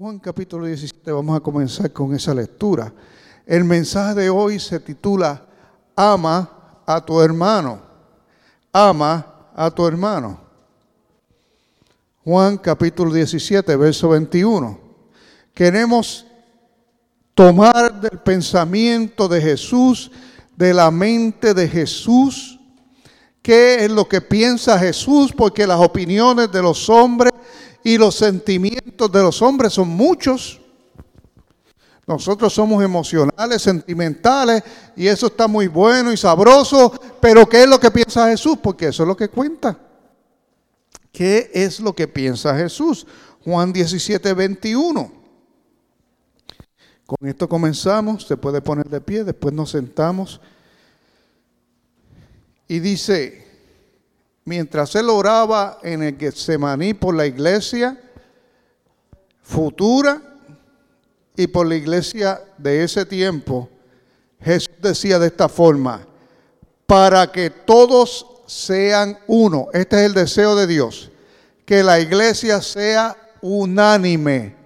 Juan 0.00 0.20
capítulo 0.20 0.64
17, 0.64 1.10
vamos 1.10 1.36
a 1.36 1.40
comenzar 1.40 1.92
con 1.92 2.14
esa 2.14 2.32
lectura. 2.32 2.92
El 3.44 3.64
mensaje 3.64 4.14
de 4.14 4.30
hoy 4.30 4.60
se 4.60 4.78
titula 4.78 5.44
Ama 5.96 6.48
a 6.86 7.04
tu 7.04 7.20
hermano. 7.20 7.82
Ama 8.72 9.26
a 9.56 9.68
tu 9.72 9.84
hermano. 9.84 10.38
Juan 12.24 12.58
capítulo 12.58 13.12
17, 13.12 13.74
verso 13.74 14.10
21. 14.10 14.78
Queremos 15.52 16.24
tomar 17.34 18.00
del 18.00 18.20
pensamiento 18.20 19.26
de 19.26 19.40
Jesús, 19.40 20.12
de 20.56 20.74
la 20.74 20.92
mente 20.92 21.54
de 21.54 21.66
Jesús, 21.66 22.60
qué 23.42 23.84
es 23.84 23.90
lo 23.90 24.06
que 24.08 24.20
piensa 24.20 24.78
Jesús, 24.78 25.32
porque 25.36 25.66
las 25.66 25.80
opiniones 25.80 26.52
de 26.52 26.62
los 26.62 26.88
hombres 26.88 27.32
y 27.84 27.98
los 27.98 28.14
sentimientos 28.16 29.10
de 29.10 29.22
los 29.22 29.40
hombres 29.42 29.72
son 29.72 29.88
muchos. 29.88 30.60
Nosotros 32.06 32.54
somos 32.54 32.82
emocionales, 32.82 33.60
sentimentales, 33.60 34.62
y 34.96 35.06
eso 35.06 35.26
está 35.26 35.46
muy 35.46 35.66
bueno 35.66 36.10
y 36.10 36.16
sabroso, 36.16 36.92
pero 37.20 37.46
¿qué 37.46 37.64
es 37.64 37.68
lo 37.68 37.78
que 37.78 37.90
piensa 37.90 38.28
Jesús? 38.30 38.58
Porque 38.62 38.88
eso 38.88 39.02
es 39.02 39.06
lo 39.06 39.16
que 39.16 39.28
cuenta. 39.28 39.78
¿Qué 41.12 41.50
es 41.52 41.80
lo 41.80 41.94
que 41.94 42.08
piensa 42.08 42.56
Jesús? 42.56 43.06
Juan 43.44 43.72
17, 43.72 44.32
21. 44.32 45.12
Con 47.04 47.28
esto 47.28 47.48
comenzamos, 47.48 48.26
se 48.26 48.36
puede 48.36 48.60
poner 48.60 48.88
de 48.88 49.00
pie, 49.00 49.24
después 49.24 49.54
nos 49.54 49.70
sentamos. 49.70 50.40
Y 52.68 52.80
dice, 52.80 53.47
mientras 54.48 54.94
él 54.94 55.10
oraba 55.10 55.78
en 55.82 56.02
el 56.02 56.16
Getsemaní 56.16 56.94
por 56.94 57.14
la 57.14 57.26
iglesia 57.26 58.00
futura 59.42 60.22
y 61.36 61.46
por 61.46 61.66
la 61.66 61.76
iglesia 61.76 62.40
de 62.56 62.82
ese 62.82 63.04
tiempo, 63.04 63.68
Jesús 64.40 64.70
decía 64.80 65.18
de 65.18 65.26
esta 65.26 65.50
forma, 65.50 66.06
para 66.86 67.30
que 67.30 67.50
todos 67.50 68.26
sean 68.46 69.18
uno. 69.26 69.68
Este 69.74 69.96
es 69.96 70.06
el 70.06 70.14
deseo 70.14 70.56
de 70.56 70.66
Dios, 70.66 71.10
que 71.66 71.82
la 71.82 72.00
iglesia 72.00 72.62
sea 72.62 73.16
unánime 73.42 74.56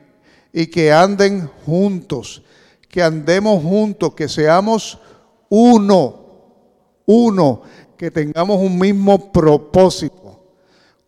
y 0.52 0.68
que 0.68 0.92
anden 0.92 1.50
juntos, 1.66 2.42
que 2.88 3.02
andemos 3.02 3.60
juntos, 3.62 4.14
que 4.14 4.28
seamos 4.28 4.98
uno, 5.48 6.21
uno 7.06 7.62
que 7.96 8.10
tengamos 8.10 8.58
un 8.58 8.78
mismo 8.78 9.32
propósito. 9.32 10.40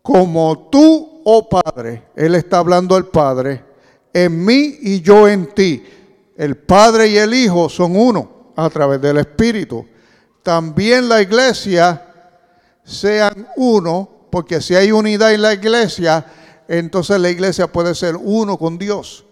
Como 0.01 0.69
tú, 0.71 1.21
oh 1.23 1.49
Padre, 1.49 2.09
Él 2.15 2.35
está 2.35 2.59
hablando 2.59 2.95
al 2.95 3.07
Padre, 3.07 3.63
en 4.13 4.45
mí 4.45 4.77
y 4.81 5.01
yo 5.01 5.27
en 5.27 5.53
ti. 5.53 5.83
El 6.37 6.57
Padre 6.57 7.07
y 7.07 7.17
el 7.17 7.33
Hijo 7.33 7.69
son 7.69 7.95
uno 7.95 8.53
a 8.55 8.69
través 8.69 9.01
del 9.01 9.17
Espíritu. 9.17 9.85
También 10.43 11.09
la 11.09 11.21
iglesia 11.21 12.05
sean 12.83 13.47
uno, 13.57 14.27
porque 14.29 14.61
si 14.61 14.75
hay 14.75 14.91
unidad 14.91 15.33
en 15.33 15.41
la 15.41 15.53
iglesia, 15.53 16.25
entonces 16.67 17.19
la 17.19 17.29
iglesia 17.29 17.67
puede 17.67 17.95
ser 17.95 18.15
uno 18.15 18.57
con 18.57 18.77
Dios. 18.77 19.25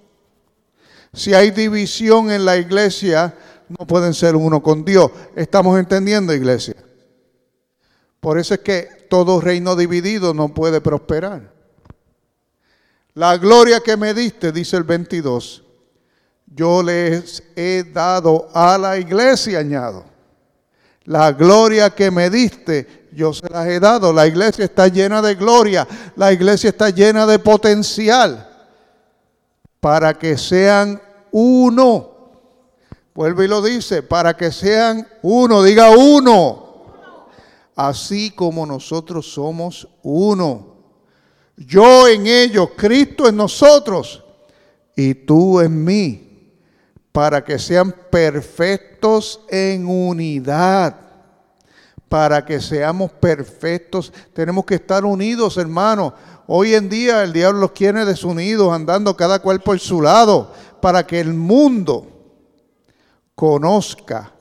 Si 1.14 1.34
hay 1.34 1.52
división 1.52 2.31
en 2.31 2.45
la 2.45 2.58
iglesia, 2.58 3.36
no 3.77 3.88
pueden 3.88 4.13
ser 4.13 4.35
uno 4.35 4.61
con 4.61 4.83
Dios. 4.85 5.11
¿Estamos 5.35 5.79
entendiendo, 5.79 6.33
iglesia? 6.33 6.75
Por 8.19 8.39
eso 8.39 8.53
es 8.53 8.61
que 8.61 9.07
todo 9.09 9.41
reino 9.41 9.75
dividido 9.75 10.33
no 10.33 10.53
puede 10.53 10.81
prosperar. 10.81 11.52
La 13.16 13.38
gloria 13.38 13.81
que 13.81 13.97
me 13.97 14.13
diste, 14.13 14.51
dice 14.51 14.77
el 14.77 14.83
22, 14.83 15.63
yo 16.47 16.81
les 16.81 17.44
he 17.55 17.83
dado 17.94 18.47
a 18.53 18.77
la 18.77 18.97
iglesia, 18.97 19.59
añado. 19.59 20.05
La 21.05 21.31
gloria 21.33 21.89
que 21.89 22.09
me 22.11 22.29
diste, 22.29 23.09
yo 23.12 23.33
se 23.33 23.47
las 23.50 23.67
he 23.67 23.79
dado. 23.79 24.13
La 24.13 24.25
iglesia 24.25 24.66
está 24.66 24.88
llena 24.88 25.22
de 25.22 25.35
gloria, 25.35 25.88
la 26.16 26.31
iglesia 26.31 26.69
está 26.69 26.89
llena 26.89 27.25
de 27.25 27.39
potencial 27.39 28.50
para 29.79 30.13
que 30.13 30.38
sean 30.38 31.01
uno. 31.31 32.12
Vuelve 33.16 33.46
y 33.46 33.47
lo 33.47 33.62
dice, 33.62 34.03
para 34.03 34.35
que 34.35 34.51
sean 34.51 35.07
uno, 35.22 35.63
diga 35.63 35.91
uno 35.91 36.63
así 37.75 38.31
como 38.31 38.66
nosotros 38.66 39.31
somos 39.31 39.88
uno. 40.01 40.74
Yo 41.56 42.07
en 42.07 42.28
ellos, 42.28 42.69
Cristo 42.75 43.28
en 43.28 43.35
nosotros 43.35 44.24
y 44.96 45.13
tú 45.13 45.59
en 45.59 45.84
mí, 45.84 46.51
para 47.12 47.44
que 47.44 47.59
sean 47.59 47.94
perfectos 48.12 49.41
en 49.50 49.85
unidad. 49.85 51.00
Para 52.09 52.45
que 52.45 52.62
seamos 52.62 53.12
perfectos, 53.12 54.13
tenemos 54.34 54.66
que 54.66 54.75
estar 54.75 55.03
unidos, 55.03 55.57
hermanos. 55.57 56.13
Hoy 56.45 56.75
en 56.75 56.88
día 56.88 57.24
el 57.24 57.34
diablo 57.34 57.62
los 57.62 57.72
quiere 57.72 58.06
desunidos, 58.06 58.72
andando 58.72 59.16
cada 59.16 59.40
cual 59.40 59.62
por 59.62 59.80
su 59.80 60.00
lado, 60.00 60.53
para 60.80 61.07
que 61.07 61.19
el 61.19 61.34
mundo 61.34 62.12
conozca 63.35 64.31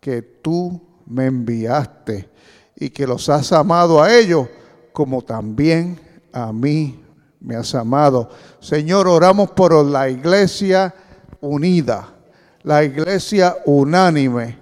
que 0.00 0.22
tú 0.22 0.80
me 1.06 1.26
enviaste 1.26 2.28
y 2.76 2.90
que 2.90 3.06
los 3.06 3.28
has 3.28 3.52
amado 3.52 4.02
a 4.02 4.12
ellos 4.12 4.48
como 4.92 5.22
también 5.22 6.00
a 6.32 6.52
mí 6.52 7.00
me 7.40 7.56
has 7.56 7.74
amado. 7.74 8.30
Señor, 8.60 9.06
oramos 9.06 9.50
por 9.50 9.84
la 9.84 10.08
iglesia 10.08 10.94
unida, 11.40 12.08
la 12.62 12.84
iglesia 12.84 13.56
unánime. 13.66 14.58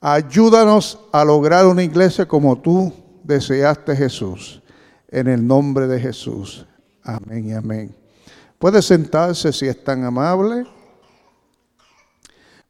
Ayúdanos 0.00 0.98
a 1.12 1.24
lograr 1.24 1.66
una 1.66 1.82
iglesia 1.82 2.26
como 2.26 2.58
tú 2.58 2.92
deseaste 3.22 3.94
Jesús. 3.94 4.60
En 5.08 5.28
el 5.28 5.46
nombre 5.46 5.86
de 5.86 6.00
Jesús. 6.00 6.66
Amén 7.04 7.46
y 7.46 7.52
amén. 7.52 7.94
Puede 8.58 8.80
sentarse 8.80 9.52
si 9.52 9.68
es 9.68 9.84
tan 9.84 10.04
amable. 10.04 10.66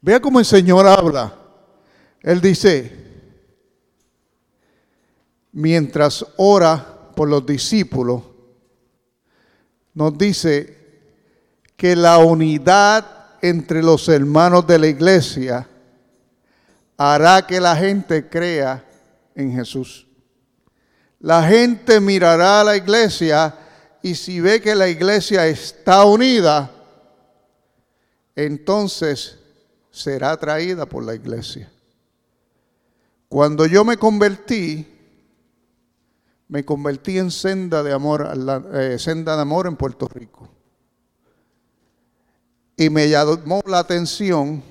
Vea 0.03 0.21
cómo 0.21 0.41
el 0.41 0.45
Señor 0.45 0.85
habla. 0.85 1.33
Él 2.23 2.41
dice, 2.41 2.93
mientras 5.53 6.27
ora 6.37 6.85
por 7.15 7.29
los 7.29 7.47
discípulos, 7.47 8.21
nos 9.95 10.19
dice 10.19 10.77
que 11.77 11.95
la 11.95 12.19
unidad 12.19 13.07
entre 13.43 13.81
los 13.81 14.09
hermanos 14.09 14.67
de 14.67 14.79
la 14.81 14.89
iglesia 14.89 15.69
hará 16.97 17.47
que 17.47 17.61
la 17.61 17.77
gente 17.77 18.29
crea 18.29 18.85
en 19.37 19.53
Jesús. 19.55 20.09
La 21.21 21.47
gente 21.47 22.01
mirará 22.01 22.63
a 22.63 22.65
la 22.65 22.77
iglesia 22.77 23.55
y 24.03 24.17
si 24.17 24.41
ve 24.41 24.61
que 24.61 24.75
la 24.75 24.89
iglesia 24.89 25.47
está 25.47 26.05
unida, 26.05 26.73
entonces 28.35 29.39
será 29.93 30.33
atraída 30.33 30.87
por 30.87 31.05
la 31.05 31.15
iglesia. 31.15 31.71
Cuando 33.29 33.67
yo 33.67 33.85
me 33.85 33.97
convertí, 33.97 34.89
me 36.49 36.65
convertí 36.65 37.19
en 37.19 37.31
senda 37.31 37.83
de 37.83 37.93
amor, 37.93 38.29
eh, 38.75 38.99
senda 38.99 39.37
de 39.37 39.43
amor 39.43 39.67
en 39.67 39.77
Puerto 39.77 40.09
Rico. 40.09 40.49
Y 42.77 42.91
me 42.91 43.09
llamó 43.09 43.63
la 43.67 43.79
atención 43.79 44.63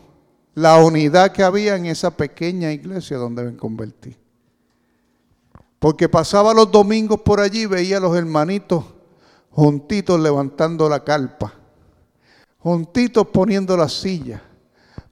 la 0.54 0.84
unidad 0.84 1.32
que 1.32 1.44
había 1.44 1.76
en 1.76 1.86
esa 1.86 2.12
pequeña 2.12 2.72
iglesia 2.72 3.18
donde 3.18 3.44
me 3.44 3.56
convertí. 3.56 4.18
Porque 5.80 6.10
pasaba 6.10 6.54
los 6.54 6.72
domingos 6.72 7.22
por 7.22 7.40
allí, 7.40 7.66
veía 7.66 7.98
a 7.98 8.02
los 8.02 8.16
hermanitos 8.16 8.84
juntitos 9.50 10.20
levantando 10.20 10.88
la 10.88 11.04
carpa, 11.04 11.54
juntitos 12.60 13.28
poniendo 13.28 13.76
la 13.76 13.90
silla, 13.90 14.42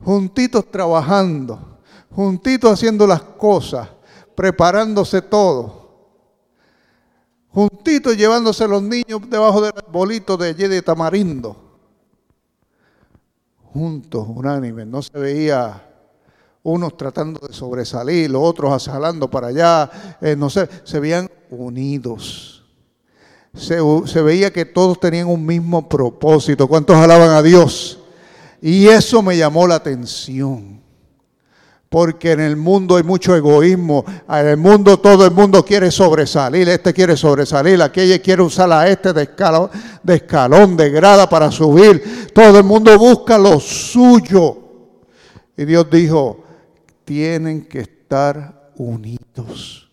juntitos 0.04 0.70
trabajando, 0.72 1.80
juntitos 2.12 2.72
haciendo 2.72 3.06
las 3.06 3.22
cosas, 3.22 3.90
preparándose 4.36 5.22
todo 5.22 5.80
juntitos 7.52 8.16
llevándose 8.16 8.68
los 8.68 8.82
niños 8.82 9.22
debajo 9.30 9.62
del 9.62 9.74
arbolito 9.76 10.38
de 10.38 10.50
allí 10.50 10.68
de 10.68 10.82
tamarindo. 10.82 11.56
Juntos, 13.74 14.26
unánimes, 14.28 14.88
no 14.88 15.02
se 15.02 15.18
veía 15.18 15.86
unos 16.64 16.98
tratando 16.98 17.46
de 17.48 17.54
sobresalir, 17.54 18.30
los 18.30 18.42
otros 18.44 18.72
asalando 18.72 19.30
para 19.30 19.48
allá, 19.48 20.18
eh, 20.22 20.36
no 20.36 20.50
sé, 20.50 20.68
se 20.84 21.00
veían 21.00 21.30
unidos. 21.50 22.66
Se, 23.54 23.80
se 24.06 24.22
veía 24.22 24.52
que 24.52 24.66
todos 24.66 25.00
tenían 25.00 25.28
un 25.28 25.46
mismo 25.46 25.90
propósito. 25.90 26.68
¿Cuántos 26.68 26.96
alaban 26.96 27.32
a 27.32 27.42
Dios? 27.42 27.99
Y 28.62 28.88
eso 28.88 29.22
me 29.22 29.38
llamó 29.38 29.68
la 29.68 29.76
atención. 29.76 30.80
Porque 31.90 32.34
en 32.34 32.40
el 32.40 32.56
mundo 32.56 32.98
hay 32.98 33.04
mucho 33.04 33.36
egoísmo. 33.36 34.06
En 34.30 34.48
el 34.48 34.58
mundo 34.58 35.00
todo 35.00 35.26
el 35.26 35.32
mundo 35.32 35.66
quiere 35.66 35.90
sobresalir. 35.90 36.70
Este 36.70 36.94
quiere 36.94 37.18
sobresalir. 37.18 37.82
Aquella 37.82 38.20
quiere 38.22 38.44
usar 38.44 38.72
a 38.72 38.88
este 38.88 39.12
de 39.12 39.24
escalón, 39.24 39.70
de 40.04 40.16
escalón, 40.16 40.78
de 40.78 40.90
grada 40.92 41.28
para 41.28 41.52
subir. 41.52 42.32
Todo 42.34 42.60
el 42.60 42.64
mundo 42.64 42.98
busca 43.00 43.40
lo 43.40 43.60
suyo. 43.60 44.58
Y 45.58 45.66
Dios 45.66 45.90
dijo, 45.90 46.44
tienen 47.06 47.66
que 47.66 47.80
estar 47.80 48.72
unidos. 48.76 49.90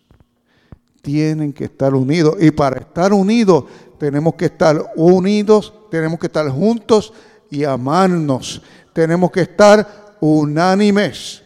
Tienen 1.01 1.51
que 1.51 1.63
estar 1.63 1.95
unidos. 1.95 2.35
Y 2.39 2.51
para 2.51 2.81
estar 2.81 3.11
unidos 3.11 3.63
tenemos 3.97 4.35
que 4.35 4.45
estar 4.45 4.93
unidos, 4.95 5.73
tenemos 5.89 6.19
que 6.19 6.27
estar 6.27 6.47
juntos 6.49 7.11
y 7.49 7.63
amarnos. 7.63 8.61
Tenemos 8.93 9.31
que 9.31 9.41
estar 9.41 10.15
unánimes 10.19 11.43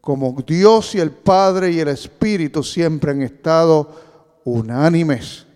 como 0.00 0.32
Dios 0.46 0.94
y 0.94 1.00
el 1.00 1.10
Padre 1.10 1.70
y 1.70 1.80
el 1.80 1.88
Espíritu 1.88 2.62
siempre 2.62 3.10
han 3.10 3.22
estado 3.22 3.90
unánimes. 4.44 5.46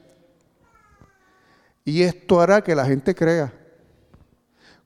Y 1.84 2.02
esto 2.02 2.40
hará 2.40 2.62
que 2.62 2.75
la 2.75 2.87
gente 2.87 3.14
crea. 3.14 3.52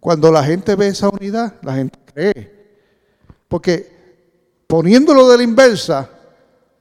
Cuando 0.01 0.33
la 0.33 0.43
gente 0.43 0.75
ve 0.75 0.89
esa 0.89 1.09
unidad, 1.09 1.55
la 1.63 1.75
gente 1.75 1.97
cree. 2.13 2.53
Porque 3.47 3.93
poniéndolo 4.67 5.29
de 5.29 5.37
la 5.37 5.43
inversa, 5.45 6.11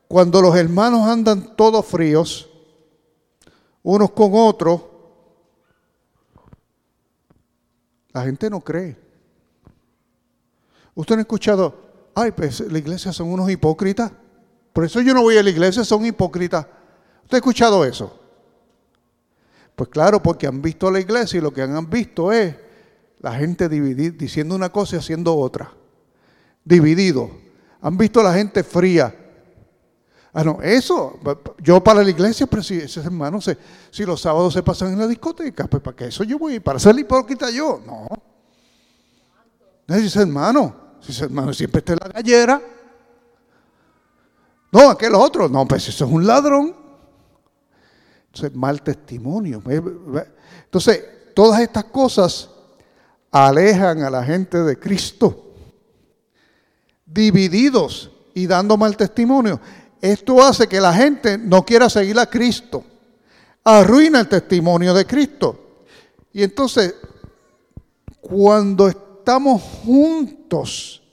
cuando 0.08 0.42
los 0.42 0.56
hermanos 0.56 1.08
andan 1.08 1.56
todos 1.56 1.86
fríos, 1.86 2.50
unos 3.84 4.12
con 4.12 4.32
otros, 4.34 4.82
la 8.14 8.24
gente 8.24 8.50
no 8.50 8.62
cree. 8.62 8.98
Usted 10.94 11.16
no 11.16 11.20
ha 11.20 11.22
escuchado, 11.22 11.76
ay, 12.16 12.32
pues 12.32 12.60
la 12.60 12.78
iglesia 12.78 13.14
son 13.14 13.32
unos 13.32 13.50
hipócritas. 13.50 14.12
Por 14.74 14.86
eso 14.86 15.02
yo 15.02 15.14
no 15.14 15.22
voy 15.22 15.38
a 15.38 15.44
la 15.44 15.50
iglesia, 15.50 15.84
son 15.84 16.06
hipócritas. 16.06 16.66
¿Usted 17.24 17.36
ha 17.36 17.40
escuchado 17.40 17.86
eso? 17.86 18.20
Pues 19.76 19.90
claro, 19.90 20.22
porque 20.22 20.48
han 20.48 20.62
visto 20.62 20.92
la 20.92 21.00
iglesia 21.00 21.38
y 21.38 21.42
lo 21.42 21.54
que 21.54 21.62
han 21.62 21.90
visto 21.90 22.32
es 22.32 22.56
la 23.20 23.34
gente 23.36 23.70
dividir, 23.70 24.18
diciendo 24.18 24.56
una 24.56 24.70
cosa 24.70 24.96
y 24.96 25.00
haciendo 25.00 25.36
otra. 25.36 25.72
Dividido. 26.64 27.32
Han 27.82 27.98
visto 27.98 28.20
a 28.20 28.24
la 28.24 28.34
gente 28.34 28.64
fría. 28.64 29.16
Ah, 30.34 30.44
no, 30.44 30.62
eso, 30.62 31.20
yo 31.60 31.84
para 31.84 32.04
la 32.04 32.10
iglesia, 32.10 32.48
pero 32.48 32.64
si 32.64 32.76
esos 32.78 33.06
hermanos, 33.06 33.50
si 33.90 34.06
los 34.06 34.22
sábados 34.22 34.54
se 34.54 34.64
pasan 34.64 34.94
en 34.94 35.00
la 35.00 35.08
discoteca, 35.08 35.68
pues 35.68 35.84
para 35.84 35.96
qué 35.96 36.06
eso 36.06 36.24
yo 36.24 36.40
voy, 36.40 36.60
para 36.62 36.80
ser 36.80 36.98
hipócrita 36.98 37.50
yo, 37.50 37.82
no. 37.86 38.08
No 39.88 39.96
es 39.96 40.16
hermano, 40.16 40.74
si 41.02 41.22
hermano 41.22 41.52
siempre 41.54 41.80
está 41.80 41.94
en 41.94 42.00
la 42.02 42.08
gallera. 42.08 42.62
No, 44.72 44.90
aquel 44.90 45.14
otro. 45.16 45.50
No, 45.50 45.68
pues 45.68 45.88
eso 45.90 46.06
es 46.06 46.12
un 46.12 46.26
ladrón. 46.26 46.76
Entonces, 48.28 48.56
mal 48.56 48.82
testimonio. 48.82 49.62
Entonces, 50.64 51.34
todas 51.36 51.60
estas 51.60 51.86
cosas 51.86 52.50
alejan 53.32 54.04
a 54.04 54.10
la 54.10 54.24
gente 54.24 54.58
de 54.64 54.80
Cristo. 54.80 55.54
Divididos 57.06 58.10
y 58.34 58.48
dando 58.48 58.78
mal 58.78 58.96
testimonio. 58.96 59.60
Esto 60.02 60.42
hace 60.42 60.68
que 60.68 60.82
la 60.82 60.94
gente 60.94 61.38
no 61.38 61.64
quiera 61.64 61.90
seguir 61.90 62.18
a 62.20 62.26
Cristo. 62.26 62.84
Arruina 63.64 64.22
el 64.22 64.28
testimonio 64.28 64.94
de 64.96 65.06
Cristo. 65.06 65.86
Y 66.34 66.42
entonces, 66.42 66.96
cuando 68.20 68.88
estamos 68.88 69.62
juntos, 69.62 71.04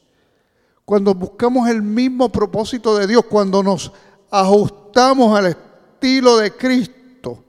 cuando 0.87 1.15
buscamos 1.15 1.69
el 1.69 1.83
mismo 1.83 2.31
propósito 2.31 2.97
de 2.97 3.07
Dios, 3.07 3.25
cuando 3.29 3.63
nos 3.63 3.93
ajustamos 4.31 5.39
al 5.39 5.47
estilo 5.47 6.39
de 6.39 6.57
Cristo, 6.57 7.45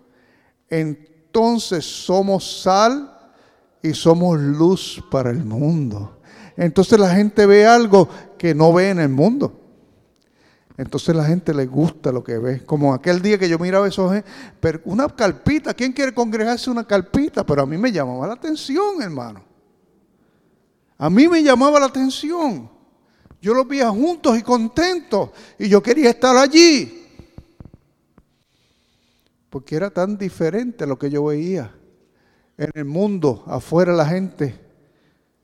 entonces 0.69 1.85
somos 1.85 2.61
sal 2.61 3.17
y 3.81 3.93
somos 3.93 4.37
luz 4.37 5.01
para 5.09 5.29
el 5.29 5.45
mundo. 5.45 6.17
Entonces 6.57 6.99
la 6.99 7.15
gente 7.15 7.45
ve 7.45 7.65
algo 7.65 8.09
que 8.37 8.53
no 8.53 8.73
ve 8.73 8.89
en 8.89 8.99
el 8.99 9.09
mundo. 9.09 9.53
Entonces 10.79 11.13
la 11.13 11.25
gente 11.25 11.53
le 11.53 11.65
gusta 11.65 12.09
lo 12.09 12.23
que 12.23 12.37
ve. 12.37 12.63
Como 12.63 12.93
aquel 12.93 13.21
día 13.21 13.37
que 13.37 13.49
yo 13.49 13.59
miraba 13.59 13.85
esos, 13.85 14.23
pero 14.61 14.79
una 14.85 15.09
carpita, 15.09 15.73
¿quién 15.73 15.91
quiere 15.91 16.13
congregarse 16.13 16.71
una 16.71 16.87
carpita? 16.87 17.45
Pero 17.45 17.63
a 17.63 17.65
mí 17.65 17.77
me 17.77 17.91
llamaba 17.91 18.25
la 18.27 18.35
atención, 18.35 19.01
hermano. 19.01 19.43
A 20.97 21.09
mí 21.09 21.27
me 21.27 21.43
llamaba 21.43 21.81
la 21.81 21.87
atención. 21.87 22.69
Yo 23.41 23.53
los 23.53 23.67
veía 23.67 23.89
juntos 23.89 24.37
y 24.37 24.41
contentos 24.41 25.31
y 25.57 25.67
yo 25.67 25.83
quería 25.83 26.11
estar 26.11 26.37
allí. 26.37 27.05
Porque 29.49 29.75
era 29.75 29.89
tan 29.89 30.17
diferente 30.17 30.87
lo 30.87 30.97
que 30.97 31.09
yo 31.09 31.25
veía 31.25 31.75
en 32.57 32.71
el 32.73 32.85
mundo, 32.85 33.43
afuera 33.47 33.91
la 33.91 34.05
gente 34.05 34.57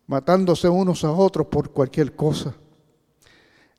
matándose 0.07 0.69
unos 0.69 1.03
a 1.03 1.11
otros 1.11 1.47
por 1.47 1.71
cualquier 1.71 2.15
cosa. 2.15 2.55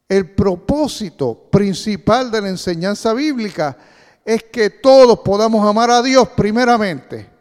El 0.09 0.31
propósito 0.31 1.49
principal 1.51 2.31
de 2.31 2.43
la 2.43 2.49
enseñanza 2.49 3.13
bíblica 3.13 3.77
es 4.25 4.45
que 4.45 4.71
todos 4.71 5.21
podamos 5.21 5.67
amar 5.67 5.91
a 5.91 6.03
Dios 6.03 6.29
primeramente 6.37 7.37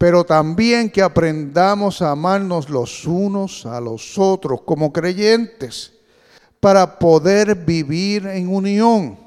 pero 0.00 0.24
también 0.24 0.88
que 0.88 1.02
aprendamos 1.02 2.00
a 2.00 2.12
amarnos 2.12 2.70
los 2.70 3.06
unos 3.06 3.66
a 3.66 3.82
los 3.82 4.16
otros 4.18 4.62
como 4.62 4.94
creyentes 4.94 5.92
para 6.58 6.98
poder 6.98 7.54
vivir 7.54 8.26
en 8.26 8.48
unión. 8.48 9.18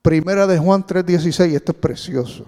Primera 0.00 0.46
de 0.46 0.56
Juan 0.56 0.86
3:16, 0.86 1.54
esto 1.54 1.72
es 1.72 1.78
precioso. 1.78 2.46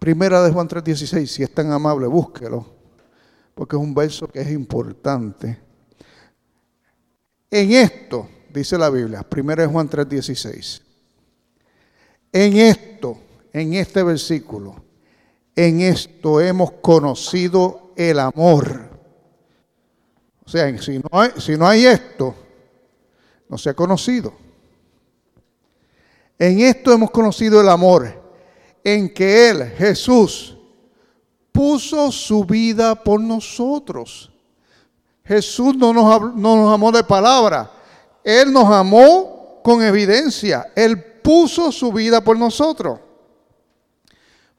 Primera 0.00 0.42
de 0.42 0.50
Juan 0.50 0.66
3:16, 0.66 1.30
si 1.30 1.44
es 1.44 1.54
tan 1.54 1.70
amable, 1.70 2.08
búsquelo, 2.08 2.66
porque 3.54 3.76
es 3.76 3.82
un 3.82 3.94
verso 3.94 4.26
que 4.26 4.40
es 4.40 4.50
importante. 4.50 5.60
En 7.50 7.72
esto, 7.72 8.28
dice 8.48 8.78
la 8.78 8.90
Biblia, 8.90 9.22
Primera 9.22 9.62
de 9.62 9.68
Juan 9.68 9.88
3:16, 9.88 10.82
en 12.32 12.56
esto, 12.56 13.18
en 13.52 13.74
este 13.74 14.02
versículo, 14.02 14.76
en 15.56 15.80
esto 15.80 16.40
hemos 16.40 16.70
conocido 16.72 17.92
el 17.96 18.20
amor. 18.20 18.88
O 20.44 20.48
sea, 20.48 20.76
si 20.80 20.98
no 20.98 21.08
hay, 21.12 21.30
si 21.38 21.56
no 21.56 21.66
hay 21.66 21.86
esto, 21.86 22.34
no 23.48 23.58
se 23.58 23.70
ha 23.70 23.74
conocido. 23.74 24.32
En 26.38 26.60
esto 26.60 26.92
hemos 26.92 27.10
conocido 27.10 27.60
el 27.60 27.68
amor, 27.68 28.20
en 28.82 29.12
que 29.12 29.50
Él, 29.50 29.64
Jesús, 29.76 30.56
puso 31.52 32.10
su 32.12 32.44
vida 32.44 32.94
por 32.94 33.20
nosotros. 33.20 34.29
Jesús 35.24 35.76
no 35.76 35.92
nos, 35.92 36.34
no 36.34 36.56
nos 36.56 36.74
amó 36.74 36.90
de 36.92 37.04
palabra, 37.04 37.70
Él 38.24 38.52
nos 38.52 38.66
amó 38.66 39.60
con 39.62 39.82
evidencia. 39.82 40.72
Él 40.74 41.02
puso 41.22 41.70
su 41.72 41.92
vida 41.92 42.22
por 42.22 42.38
nosotros 42.38 42.98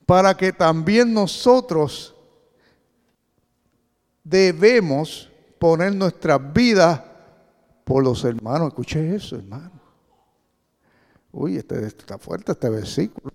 para 0.06 0.36
que 0.36 0.52
también 0.52 1.14
nosotros 1.14 2.16
debemos 4.24 5.30
poner 5.58 5.96
nuestras 5.96 6.54
vidas 6.54 7.02
por 7.84 8.04
los 8.04 8.24
hermanos. 8.24 8.70
Escuche 8.70 9.16
eso, 9.16 9.36
hermano. 9.38 9.72
Uy, 11.32 11.58
este, 11.58 11.76
este, 11.86 12.02
está 12.02 12.18
fuerte 12.18 12.52
este 12.52 12.70
versículo. 12.70 13.32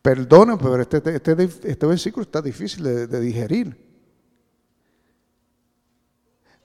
Perdona, 0.00 0.56
pero 0.56 0.80
este, 0.80 0.98
este, 1.14 1.32
este 1.64 1.86
versículo 1.86 2.22
está 2.22 2.40
difícil 2.40 2.84
de 2.84 3.20
digerir. 3.20 3.87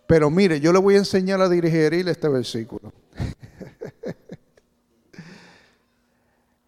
Pero 0.08 0.30
mire, 0.30 0.60
yo 0.60 0.74
le 0.74 0.80
voy 0.80 0.96
a 0.96 1.00
enseñar 1.00 1.42
a 1.42 1.50
digerir 1.50 2.08
este 2.08 2.28
versículo. 2.28 2.92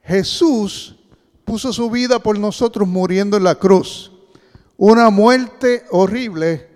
Jesús 0.04 0.96
puso 1.44 1.74
su 1.74 1.90
vida 1.90 2.20
por 2.20 2.38
nosotros 2.40 2.88
muriendo 2.88 3.38
en 3.38 3.44
la 3.44 3.56
cruz. 3.56 4.12
Una 4.78 5.10
muerte 5.10 5.86
horrible 5.92 6.70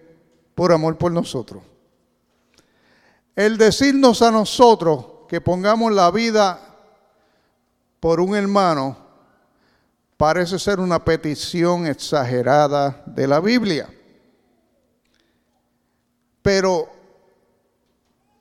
por 0.56 0.72
amor 0.72 0.98
por 0.98 1.12
nosotros. 1.12 1.64
El 3.36 3.58
decirnos 3.58 4.22
a 4.22 4.32
nosotros 4.32 5.06
que 5.28 5.42
pongamos 5.42 5.92
la 5.94 6.12
vida 6.12 6.60
por 8.00 8.20
un 8.20 8.36
hermano 8.36 8.98
parece 10.18 10.60
ser 10.60 10.80
una 10.80 11.04
petición 11.06 11.88
exagerada 11.88 13.04
de 13.06 13.28
la 13.28 13.40
Biblia. 13.40 13.90
Pero 16.50 16.90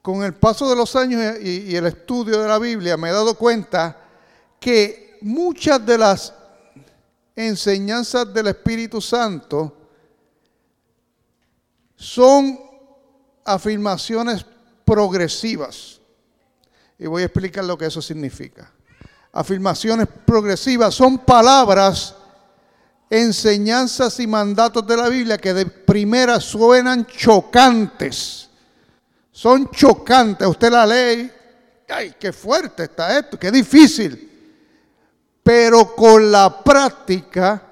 con 0.01 0.23
el 0.23 0.33
paso 0.33 0.71
de 0.71 0.75
los 0.75 0.97
años 0.97 1.39
y, 1.43 1.77
el 1.77 1.85
estudio 1.85 2.41
de 2.41 2.49
la 2.49 2.59
Biblia 2.59 2.97
me 2.97 3.11
he 3.11 3.13
dado 3.13 3.35
cuenta 3.35 3.99
que 4.59 5.19
muchas 5.21 5.85
de 5.85 5.99
las 5.99 6.33
enseñanzas 7.37 8.33
del 8.33 8.47
Espíritu 8.47 9.03
Santo 9.03 9.77
son 11.97 12.59
afirmaciones 13.45 14.43
progresivas. 14.87 16.01
Y 16.99 17.07
voy 17.09 17.25
a 17.25 17.27
explicar 17.27 17.65
lo 17.65 17.77
que 17.77 17.85
eso 17.85 18.01
significa. 18.01 18.73
Afirmaciones 19.33 20.09
progresivas 20.25 20.95
son 20.95 21.19
palabras, 21.19 22.15
enseñanzas 23.11 24.21
y 24.21 24.27
mandatos 24.27 24.87
de 24.87 24.97
la 24.97 25.09
Biblia 25.09 25.39
que 25.39 25.55
de 25.55 25.67
primera 25.67 26.41
suenan 26.41 27.07
chocantes. 27.07 28.49
Son 29.33 29.71
chocantes. 29.71 30.47
Usted 30.47 30.71
la 30.71 30.87
lee. 30.87 31.31
¡Ay, 31.89 32.15
qué 32.19 32.33
fuerte 32.33 32.85
está 32.85 33.19
esto! 33.19 33.39
¡Qué 33.39 33.51
difícil! 33.51 34.25
Pero 35.43 35.95
con 35.95 36.31
la 36.31 36.63
práctica 36.63 37.63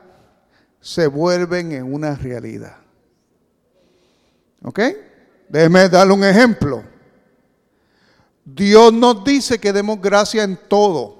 se 0.80 1.06
vuelven 1.06 1.72
en 1.72 1.92
una 1.92 2.14
realidad. 2.14 2.76
¿Ok? 4.62 4.80
Déjeme 5.48 5.88
darle 5.88 6.14
un 6.14 6.24
ejemplo. 6.24 6.82
Dios 8.44 8.92
nos 8.92 9.24
dice 9.24 9.58
que 9.58 9.72
demos 9.72 10.00
gracias 10.00 10.44
en 10.44 10.56
todo. 10.56 11.15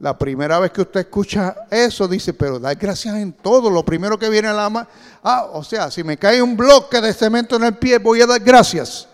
La 0.00 0.16
primera 0.16 0.60
vez 0.60 0.70
que 0.70 0.82
usted 0.82 1.00
escucha 1.00 1.66
eso, 1.70 2.06
dice, 2.06 2.32
pero 2.32 2.60
da 2.60 2.72
gracias 2.74 3.16
en 3.16 3.32
todo. 3.32 3.68
Lo 3.68 3.84
primero 3.84 4.18
que 4.18 4.28
viene 4.28 4.48
a 4.48 4.52
la 4.52 4.70
mano, 4.70 4.88
ah, 5.22 5.48
o 5.52 5.64
sea, 5.64 5.90
si 5.90 6.04
me 6.04 6.16
cae 6.16 6.40
un 6.40 6.56
bloque 6.56 7.00
de 7.00 7.12
cemento 7.12 7.56
en 7.56 7.64
el 7.64 7.76
pie, 7.76 7.98
voy 7.98 8.20
a 8.20 8.26
dar 8.26 8.40
gracias. 8.40 9.08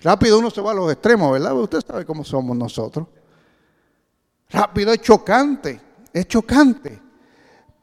Rápido 0.00 0.38
uno 0.38 0.50
se 0.50 0.60
va 0.60 0.70
a 0.70 0.74
los 0.74 0.92
extremos, 0.92 1.32
¿verdad? 1.32 1.54
Usted 1.54 1.80
sabe 1.84 2.04
cómo 2.04 2.24
somos 2.24 2.56
nosotros. 2.56 3.08
Rápido 4.50 4.92
es 4.92 5.00
chocante, 5.00 5.80
es 6.12 6.28
chocante. 6.28 7.00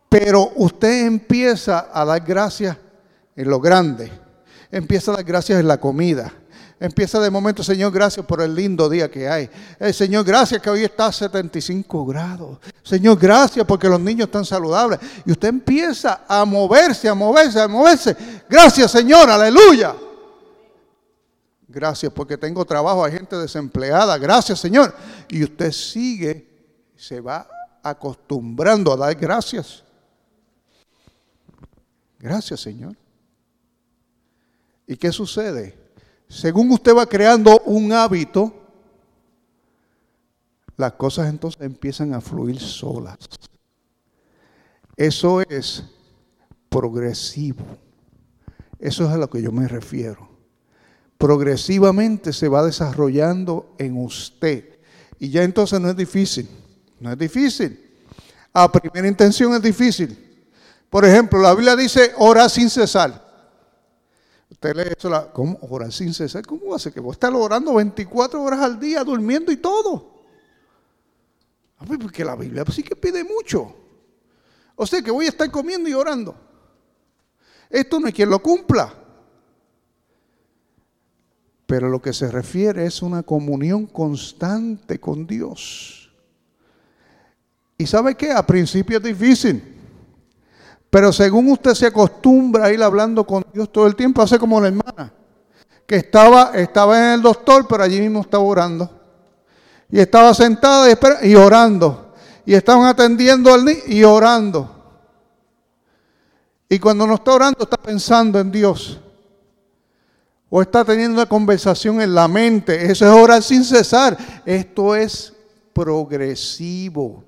Pero 0.07 0.53
usted 0.55 1.05
empieza 1.05 1.89
a 1.93 2.05
dar 2.05 2.21
gracias 2.21 2.77
en 3.35 3.49
lo 3.49 3.59
grande 3.59 4.24
empieza 4.77 5.11
a 5.11 5.15
dar 5.15 5.23
gracias 5.23 5.59
en 5.59 5.67
la 5.67 5.77
comida. 5.77 6.33
Empieza 6.77 7.21
de 7.21 7.29
momento, 7.29 7.63
Señor, 7.63 7.93
gracias 7.93 8.25
por 8.25 8.41
el 8.41 8.53
lindo 8.53 8.89
día 8.89 9.09
que 9.09 9.29
hay. 9.29 9.49
Eh, 9.79 9.93
Señor, 9.93 10.25
gracias 10.25 10.61
que 10.61 10.69
hoy 10.69 10.83
está 10.83 11.05
a 11.05 11.11
75 11.13 12.05
grados. 12.05 12.59
Señor, 12.83 13.17
gracias 13.17 13.65
porque 13.65 13.87
los 13.87 14.01
niños 14.01 14.25
están 14.25 14.43
saludables. 14.43 14.99
Y 15.25 15.31
usted 15.31 15.47
empieza 15.47 16.25
a 16.27 16.43
moverse, 16.43 17.07
a 17.07 17.13
moverse, 17.13 17.61
a 17.61 17.67
moverse. 17.69 18.15
Gracias, 18.49 18.91
Señor, 18.91 19.29
aleluya. 19.29 19.95
Gracias 21.69 22.11
porque 22.11 22.37
tengo 22.37 22.65
trabajo, 22.65 23.05
hay 23.05 23.13
gente 23.13 23.37
desempleada. 23.37 24.17
Gracias, 24.17 24.59
Señor. 24.59 24.93
Y 25.29 25.45
usted 25.45 25.71
sigue, 25.71 26.49
se 26.97 27.21
va 27.21 27.47
acostumbrando 27.81 28.91
a 28.91 28.97
dar 28.97 29.15
gracias. 29.15 29.83
Gracias, 32.19 32.59
Señor. 32.59 32.97
¿Y 34.87 34.97
qué 34.97 35.11
sucede? 35.11 35.77
Según 36.27 36.71
usted 36.71 36.95
va 36.95 37.05
creando 37.05 37.59
un 37.65 37.91
hábito, 37.91 38.53
las 40.77 40.93
cosas 40.93 41.29
entonces 41.29 41.61
empiezan 41.61 42.13
a 42.13 42.21
fluir 42.21 42.59
solas. 42.59 43.17
Eso 44.95 45.41
es 45.41 45.83
progresivo. 46.69 47.65
Eso 48.79 49.05
es 49.05 49.09
a 49.09 49.17
lo 49.17 49.29
que 49.29 49.41
yo 49.41 49.51
me 49.51 49.67
refiero. 49.67 50.29
Progresivamente 51.17 52.33
se 52.33 52.49
va 52.49 52.63
desarrollando 52.63 53.73
en 53.77 53.97
usted. 53.97 54.77
Y 55.19 55.29
ya 55.29 55.43
entonces 55.43 55.79
no 55.79 55.89
es 55.89 55.95
difícil. 55.95 56.49
No 56.99 57.11
es 57.11 57.17
difícil. 57.17 57.79
A 58.53 58.71
primera 58.71 59.07
intención 59.07 59.53
es 59.53 59.61
difícil. 59.61 60.17
Por 60.89 61.05
ejemplo, 61.05 61.41
la 61.41 61.53
Biblia 61.53 61.75
dice 61.75 62.11
orar 62.17 62.49
sin 62.49 62.69
cesar. 62.69 63.24
Usted 64.49 64.75
lee 64.75 64.93
eso, 64.97 65.09
la, 65.09 65.31
¿cómo 65.31 65.57
orar 65.61 65.91
sin 65.91 66.13
cesar? 66.13 66.45
¿Cómo 66.45 66.73
hace 66.73 66.91
que 66.91 66.99
vos 66.99 67.15
estar 67.15 67.33
orando 67.33 67.73
24 67.73 68.41
horas 68.41 68.61
al 68.61 68.79
día, 68.79 69.03
durmiendo 69.03 69.51
y 69.51 69.57
todo? 69.57 70.13
Porque 72.01 72.23
la 72.23 72.35
Biblia 72.35 72.63
sí 72.71 72.83
que 72.83 72.95
pide 72.95 73.23
mucho. 73.23 73.75
O 74.75 74.85
sea 74.85 75.01
que 75.01 75.11
voy 75.11 75.25
a 75.25 75.29
estar 75.29 75.49
comiendo 75.51 75.89
y 75.89 75.93
orando. 75.93 76.35
Esto 77.69 77.99
no 77.99 78.07
hay 78.07 78.13
quien 78.13 78.29
lo 78.29 78.39
cumpla. 78.39 78.93
Pero 81.65 81.89
lo 81.89 82.01
que 82.01 82.13
se 82.13 82.29
refiere 82.29 82.85
es 82.85 83.01
una 83.01 83.23
comunión 83.23 83.87
constante 83.87 84.99
con 84.99 85.25
Dios. 85.25 86.11
¿Y 87.77 87.87
sabe 87.87 88.15
qué? 88.15 88.31
A 88.31 88.45
principio 88.45 88.97
es 88.97 89.03
difícil. 89.03 89.74
Pero 90.95 91.11
según 91.11 91.51
usted 91.51 91.73
se 91.73 91.87
acostumbra 91.87 92.63
a 92.63 92.71
ir 92.71 92.81
hablando 92.81 93.27
con 93.27 93.45
Dios 93.53 93.69
todo 93.69 93.85
el 93.85 93.97
tiempo, 93.97 94.21
hace 94.21 94.39
como 94.39 94.61
la 94.61 94.69
hermana, 94.69 95.11
que 95.85 95.97
estaba, 95.97 96.51
estaba 96.55 96.97
en 96.97 97.15
el 97.15 97.21
doctor, 97.21 97.67
pero 97.67 97.83
allí 97.83 97.99
mismo 97.99 98.21
estaba 98.21 98.41
orando. 98.45 98.89
Y 99.91 99.99
estaba 99.99 100.33
sentada 100.33 100.89
y, 100.89 100.95
y 101.29 101.35
orando. 101.35 102.13
Y 102.45 102.53
estaban 102.53 102.85
atendiendo 102.85 103.53
al 103.53 103.65
niño 103.65 103.81
y 103.87 104.05
orando. 104.05 104.73
Y 106.69 106.79
cuando 106.79 107.05
no 107.05 107.15
está 107.15 107.33
orando, 107.33 107.63
está 107.63 107.75
pensando 107.75 108.39
en 108.39 108.49
Dios. 108.49 108.97
O 110.49 110.61
está 110.61 110.85
teniendo 110.85 111.15
una 111.15 111.27
conversación 111.27 111.99
en 111.99 112.15
la 112.15 112.29
mente. 112.29 112.89
Eso 112.89 113.05
es 113.05 113.11
orar 113.11 113.43
sin 113.43 113.65
cesar. 113.65 114.17
Esto 114.45 114.95
es 114.95 115.33
progresivo. 115.73 117.25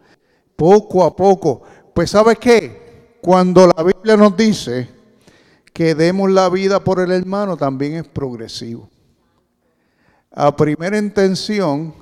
Poco 0.56 1.04
a 1.04 1.14
poco. 1.14 1.64
Pues 1.94 2.12
¿sabe 2.12 2.38
qué? 2.38 2.87
Cuando 3.22 3.68
la 3.68 3.84
Biblia 3.84 4.16
nos 4.16 4.38
dice 4.38 4.90
que 5.74 5.96
demos 5.96 6.32
la 6.32 6.50
vida 6.50 6.84
por 6.84 7.00
el 7.00 7.12
hermano, 7.12 7.58
también 7.58 7.96
es 7.96 8.08
progresivo. 8.08 8.90
A 10.32 10.56
primera 10.56 10.98
intención, 10.98 11.94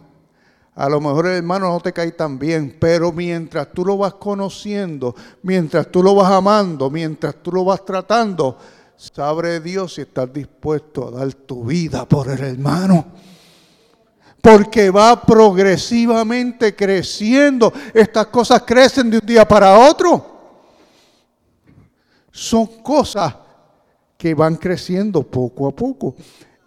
a 0.75 0.89
lo 0.89 0.99
mejor 0.99 1.27
el 1.27 1.37
hermano 1.37 1.69
no 1.69 1.79
te 1.79 1.93
cae 1.93 2.11
tan 2.11 2.37
bien, 2.37 2.77
pero 2.79 3.11
mientras 3.11 3.71
tú 3.71 3.85
lo 3.85 3.97
vas 3.97 4.15
conociendo, 4.15 5.15
mientras 5.41 5.89
tú 5.89 6.03
lo 6.03 6.15
vas 6.15 6.31
amando, 6.31 6.89
mientras 6.89 7.35
tú 7.41 7.51
lo 7.51 7.63
vas 7.63 7.83
tratando, 7.85 8.57
sabe 8.97 9.61
Dios 9.61 9.93
si 9.93 10.01
estás 10.01 10.31
dispuesto 10.31 11.07
a 11.07 11.11
dar 11.11 11.33
tu 11.33 11.63
vida 11.63 12.05
por 12.05 12.29
el 12.29 12.41
hermano. 12.41 13.05
Porque 14.41 14.89
va 14.89 15.21
progresivamente 15.21 16.75
creciendo. 16.75 17.73
Estas 17.93 18.27
cosas 18.27 18.61
crecen 18.61 19.09
de 19.09 19.17
un 19.17 19.25
día 19.25 19.47
para 19.47 19.79
otro 19.79 20.34
son 22.35 22.67
cosas 22.83 23.33
que 24.17 24.33
van 24.33 24.57
creciendo 24.57 25.23
poco 25.23 25.69
a 25.69 25.71
poco. 25.73 26.15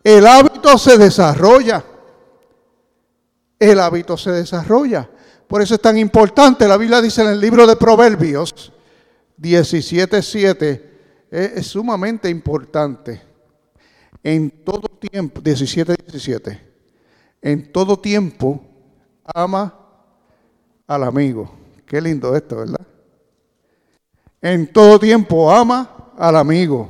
El 0.03 0.27
hábito 0.27 0.79
se 0.79 0.97
desarrolla. 0.97 1.85
El 3.59 3.79
hábito 3.79 4.17
se 4.17 4.31
desarrolla. 4.31 5.11
Por 5.47 5.61
eso 5.61 5.75
es 5.75 5.81
tan 5.83 5.99
importante. 5.99 6.67
La 6.67 6.79
Biblia 6.79 7.03
dice 7.03 7.21
en 7.21 7.29
el 7.29 7.39
libro 7.41 7.67
de 7.67 7.77
Proverbios 7.77 8.73
17.7, 9.39 10.83
es, 11.31 11.53
es 11.53 11.67
sumamente 11.67 12.31
importante. 12.31 13.21
En 14.23 14.51
todo 14.65 14.89
tiempo, 14.89 15.43
17.17, 15.43 16.61
en 17.43 17.71
todo 17.71 17.99
tiempo 17.99 18.65
ama 19.23 19.79
al 20.87 21.05
amigo. 21.05 21.53
Qué 21.85 22.01
lindo 22.01 22.35
esto, 22.35 22.57
¿verdad? 22.57 22.87
En 24.41 24.73
todo 24.73 24.99
tiempo 24.99 25.51
ama 25.51 26.13
al 26.17 26.37
amigo. 26.37 26.89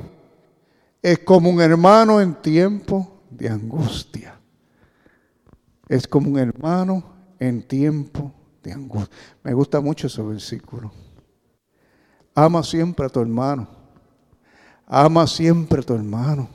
Es 1.01 1.19
como 1.19 1.49
un 1.49 1.61
hermano 1.61 2.21
en 2.21 2.35
tiempo 2.35 3.21
de 3.29 3.49
angustia. 3.49 4.39
Es 5.87 6.07
como 6.07 6.29
un 6.29 6.37
hermano 6.37 7.03
en 7.39 7.63
tiempo 7.63 8.31
de 8.61 8.73
angustia. 8.73 9.15
Me 9.43 9.53
gusta 9.53 9.79
mucho 9.81 10.07
ese 10.07 10.21
versículo. 10.21 10.91
Ama 12.35 12.61
siempre 12.63 13.05
a 13.05 13.09
tu 13.09 13.19
hermano. 13.19 13.67
Ama 14.85 15.25
siempre 15.25 15.79
a 15.79 15.83
tu 15.83 15.93
hermano. 15.93 16.49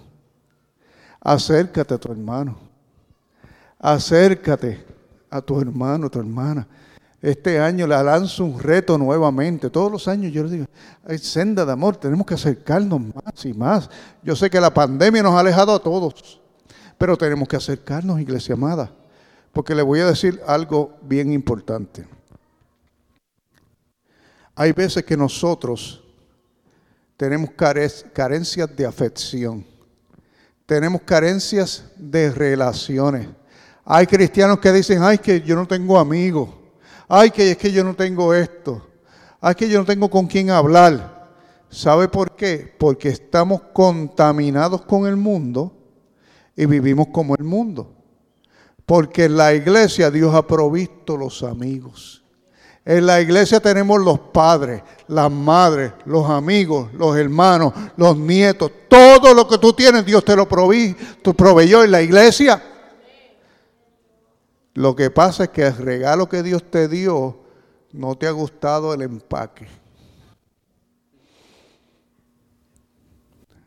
Acércate 1.21 1.95
a 1.95 1.99
tu 1.99 2.13
hermano. 2.13 2.57
Acércate 3.79 4.85
a 5.31 5.41
tu 5.41 5.61
hermano, 5.61 6.09
tu 6.09 6.19
hermana. 6.19 6.67
Este 7.25 7.59
año 7.59 7.87
le 7.87 8.05
lanzo 8.05 8.45
un 8.45 8.61
reto 8.61 8.99
nuevamente. 8.99 9.71
Todos 9.71 9.91
los 9.91 10.09
años 10.09 10.31
yo 10.31 10.43
les 10.43 10.53
digo, 10.53 10.67
hay 11.07 11.17
senda 11.17 11.65
de 11.65 11.73
amor, 11.73 11.97
tenemos 11.97 12.27
que 12.27 12.35
acercarnos 12.35 13.01
más 13.01 13.47
y 13.47 13.55
más. 13.55 13.89
Yo 14.23 14.37
sé 14.37 14.51
que 14.51 14.61
la 14.61 14.75
pandemia 14.75 15.23
nos 15.23 15.33
ha 15.33 15.41
alejado 15.41 15.75
a 15.75 15.79
todos, 15.83 16.39
pero 16.99 17.17
tenemos 17.17 17.49
que 17.49 17.57
acercarnos, 17.57 18.21
iglesia 18.21 18.53
amada, 18.53 18.93
porque 19.55 19.75
le 19.75 19.81
voy 19.81 20.01
a 20.01 20.07
decir 20.09 20.39
algo 20.47 20.99
bien 21.01 21.33
importante. 21.33 22.07
Hay 24.55 24.73
veces 24.73 25.03
que 25.03 25.17
nosotros 25.17 26.05
tenemos 27.17 27.53
carencias 28.13 28.77
de 28.77 28.85
afección, 28.85 29.67
tenemos 30.67 31.01
carencias 31.01 31.87
de 31.97 32.31
relaciones. 32.31 33.29
Hay 33.83 34.07
cristianos 34.07 34.59
que 34.59 34.71
dicen, 34.73 35.03
ay, 35.03 35.17
que 35.17 35.41
yo 35.41 35.57
no 35.57 35.67
tengo 35.67 35.99
amigos 35.99 36.64
ay, 37.09 37.31
que 37.31 37.53
es 37.53 37.57
que 37.57 37.73
yo 37.73 37.85
no 37.85 37.95
tengo 37.95 38.35
esto, 38.35 38.87
ay, 39.41 39.55
que 39.55 39.69
yo 39.69 39.79
no 39.79 39.85
tengo 39.85 40.09
con 40.09 40.27
quién 40.27 40.51
hablar. 40.51 41.15
¿Sabe 41.69 42.09
por 42.09 42.37
qué? 42.37 42.73
Porque 42.79 43.09
estamos 43.09 43.63
contaminados 43.73 44.83
con 44.83 45.07
el 45.07 45.17
mundo 45.17 45.73
y 46.55 46.67
vivimos 46.67 47.09
como 47.13 47.35
el 47.35 47.43
mundo. 47.43 47.93
Porque 48.87 49.25
en 49.25 49.37
la 49.37 49.55
iglesia 49.55 50.11
Dios 50.11 50.35
ha 50.35 50.47
provisto 50.47 51.17
los 51.17 51.43
amigos. 51.43 52.23
En 52.85 53.07
la 53.07 53.21
iglesia 53.21 53.61
tenemos 53.61 53.99
los 54.01 54.21
padres, 54.21 54.83
las 55.09 55.31
madres, 55.31 55.93
los 56.05 56.29
amigos, 56.29 56.93
los 56.93 57.17
hermanos, 57.17 57.73
los 57.97 58.17
nietos. 58.17 58.71
Todo 58.89 59.33
lo 59.33 59.49
que 59.49 59.57
tú 59.57 59.73
tienes, 59.73 60.05
Dios 60.05 60.23
te 60.25 60.37
lo 60.37 60.47
proveyó 60.47 61.83
en 61.83 61.91
la 61.91 62.03
iglesia. 62.03 62.63
Lo 64.75 64.97
que 64.97 65.09
pasa 65.09 65.45
es 65.45 65.51
que 65.51 65.63
el 65.67 65.77
regalo 65.77 66.29
que 66.29 66.43
Dios 66.43 66.69
te 66.69 66.89
dio 66.89 67.45
no 67.93 68.17
te 68.17 68.27
ha 68.27 68.33
gustado 68.33 68.93
el 68.93 69.03
empaque. 69.03 69.69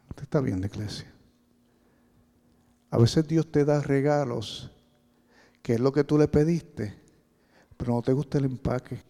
Usted 0.10 0.24
está 0.24 0.42
bien, 0.42 0.62
iglesia. 0.64 1.12
A 2.90 2.98
veces 2.98 3.26
Dios 3.26 3.50
te 3.50 3.64
da 3.64 3.82
regalos, 3.82 4.70
que 5.62 5.74
es 5.76 5.80
lo 5.80 5.94
que 5.94 6.04
tú 6.04 6.18
le 6.18 6.28
pediste, 6.28 7.00
pero 7.78 7.94
no 7.94 8.02
te 8.02 8.12
gusta 8.12 8.38
el 8.38 8.46
empaque. 8.46 9.02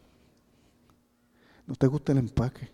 No 1.65 1.75
te 1.75 1.87
gusta 1.87 2.11
el 2.11 2.19
empaque. 2.19 2.69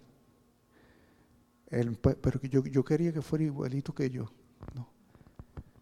pero 1.70 2.42
yo, 2.42 2.64
yo 2.66 2.84
quería 2.84 3.14
que 3.14 3.22
fuera 3.22 3.46
igualito 3.46 3.94
que 3.94 4.10
yo. 4.10 4.30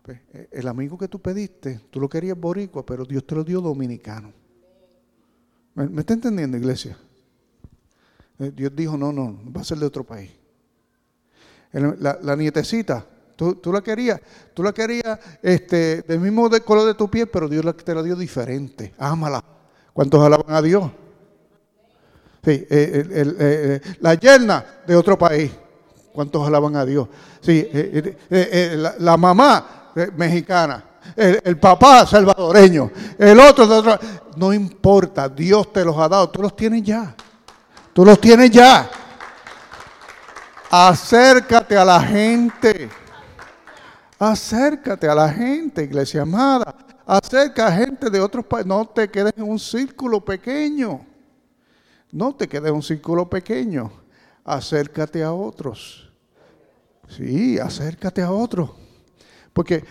Eh, 0.07 0.47
el 0.51 0.67
amigo 0.67 0.97
que 0.97 1.07
tú 1.07 1.19
pediste, 1.19 1.79
tú 1.91 1.99
lo 1.99 2.09
querías 2.09 2.37
boricua, 2.37 2.85
pero 2.85 3.05
Dios 3.05 3.25
te 3.25 3.35
lo 3.35 3.43
dio 3.43 3.61
dominicano. 3.61 4.33
¿Me, 5.75 6.01
está 6.01 6.13
entendiendo, 6.13 6.57
iglesia? 6.57 6.97
Eh, 8.39 8.51
Dios 8.55 8.75
dijo, 8.75 8.97
no, 8.97 9.13
no, 9.13 9.39
va 9.55 9.61
a 9.61 9.63
ser 9.63 9.77
de 9.77 9.85
otro 9.85 10.03
país. 10.03 10.31
La, 11.71 12.35
nietecita, 12.35 13.05
tú, 13.37 13.71
la 13.71 13.81
querías, 13.81 14.19
tú 14.53 14.61
la 14.61 14.73
querías 14.73 15.17
este, 15.41 16.01
del 16.01 16.19
mismo 16.19 16.49
color 16.65 16.85
de 16.85 16.95
tu 16.95 17.09
piel, 17.09 17.27
pero 17.27 17.47
Dios 17.47 17.63
te 17.77 17.95
la 17.95 18.03
dio 18.03 18.15
diferente. 18.15 18.93
Ámala. 18.97 19.41
¿Cuántos 19.93 20.21
alaban 20.21 20.53
a 20.53 20.61
Dios? 20.61 20.91
Sí, 22.43 22.65
eh, 22.69 23.79
la 24.01 24.15
yerna 24.15 24.65
de 24.85 24.95
otro 24.95 25.17
país. 25.17 25.51
¿Cuántos 26.11 26.45
alaban 26.45 26.75
a 26.75 26.85
Dios? 26.85 27.07
Sí, 27.39 27.69
la 28.99 29.15
mamá 29.15 29.65
eh, 29.65 29.80
mexicana, 30.15 30.83
el, 31.15 31.57
papá 31.57 32.05
salvadoreño, 32.05 32.91
el 33.17 33.39
otro, 33.39 33.65
el 33.65 33.71
otro, 33.71 33.99
no 34.37 34.53
importa, 34.53 35.27
Dios 35.27 35.71
te 35.73 35.83
los 35.83 35.97
ha 35.97 36.07
dado, 36.07 36.29
tú 36.29 36.41
los 36.41 36.55
tienes 36.55 36.83
ya, 36.83 37.15
tú 37.93 38.05
los 38.05 38.19
tienes 38.19 38.51
ya. 38.51 38.89
Acércate 40.69 41.77
a 41.77 41.83
la 41.83 41.99
gente, 42.01 42.89
acércate 44.17 45.07
a 45.07 45.15
la 45.15 45.29
gente, 45.29 45.83
iglesia 45.83 46.21
amada, 46.21 46.73
acerca 47.05 47.67
a 47.67 47.71
gente 47.71 48.09
de 48.09 48.21
otros 48.21 48.45
países, 48.45 48.67
no 48.67 48.85
te 48.85 49.09
quedes 49.09 49.33
en 49.35 49.43
un 49.43 49.59
círculo 49.59 50.23
pequeño, 50.23 51.05
no 52.11 52.33
te 52.33 52.47
quedes 52.47 52.69
en 52.69 52.75
un 52.75 52.83
círculo 52.83 53.29
pequeño, 53.29 53.91
acércate 54.45 55.23
a 55.23 55.33
otros. 55.33 56.09
Sí, 57.09 57.59
acércate 57.59 58.21
a 58.21 58.31
otros. 58.31 58.71
Porque, 59.53 59.83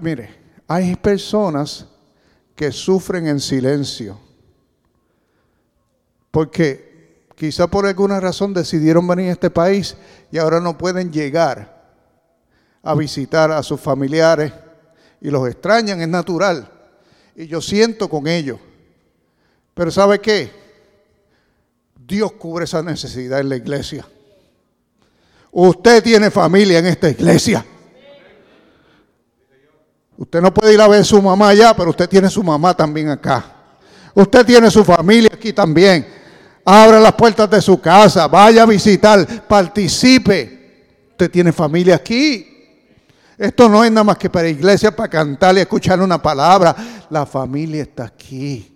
mire, 0.00 0.34
hay 0.68 0.96
personas 0.96 1.86
que 2.54 2.72
sufren 2.72 3.26
en 3.26 3.40
silencio. 3.40 4.18
Porque 6.30 7.26
quizá 7.34 7.66
por 7.66 7.86
alguna 7.86 8.18
razón 8.20 8.54
decidieron 8.54 9.06
venir 9.06 9.28
a 9.28 9.32
este 9.32 9.50
país 9.50 9.96
y 10.30 10.38
ahora 10.38 10.60
no 10.60 10.76
pueden 10.76 11.12
llegar 11.12 11.76
a 12.82 12.94
visitar 12.94 13.50
a 13.50 13.62
sus 13.62 13.80
familiares 13.80 14.52
y 15.20 15.30
los 15.30 15.48
extrañan, 15.48 16.00
es 16.00 16.08
natural. 16.08 16.70
Y 17.34 17.46
yo 17.46 17.60
siento 17.60 18.08
con 18.08 18.26
ellos. 18.26 18.58
Pero 19.74 19.90
¿sabe 19.90 20.20
qué? 20.20 20.50
Dios 22.06 22.32
cubre 22.32 22.64
esa 22.64 22.82
necesidad 22.82 23.40
en 23.40 23.48
la 23.48 23.56
iglesia. 23.56 24.06
Usted 25.50 26.02
tiene 26.02 26.30
familia 26.30 26.78
en 26.78 26.86
esta 26.86 27.10
iglesia. 27.10 27.64
Usted 30.18 30.40
no 30.40 30.52
puede 30.52 30.72
ir 30.72 30.80
a 30.80 30.88
ver 30.88 31.00
a 31.00 31.04
su 31.04 31.20
mamá 31.20 31.50
allá, 31.50 31.74
pero 31.76 31.90
usted 31.90 32.08
tiene 32.08 32.30
su 32.30 32.42
mamá 32.42 32.74
también 32.74 33.10
acá. 33.10 33.44
Usted 34.14 34.46
tiene 34.46 34.70
su 34.70 34.82
familia 34.82 35.30
aquí 35.32 35.52
también. 35.52 36.06
Abra 36.64 36.98
las 36.98 37.12
puertas 37.12 37.48
de 37.50 37.60
su 37.60 37.78
casa, 37.80 38.26
vaya 38.26 38.62
a 38.62 38.66
visitar, 38.66 39.46
participe. 39.46 41.10
Usted 41.10 41.30
tiene 41.30 41.52
familia 41.52 41.96
aquí. 41.96 42.46
Esto 43.36 43.68
no 43.68 43.84
es 43.84 43.90
nada 43.90 44.04
más 44.04 44.16
que 44.16 44.30
para 44.30 44.48
iglesia, 44.48 44.94
para 44.94 45.10
cantar 45.10 45.56
y 45.56 45.60
escuchar 45.60 46.00
una 46.00 46.20
palabra. 46.20 46.74
La 47.10 47.26
familia 47.26 47.82
está 47.82 48.04
aquí. 48.04 48.74